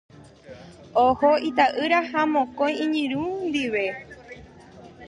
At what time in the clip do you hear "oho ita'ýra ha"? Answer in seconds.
1.07-2.21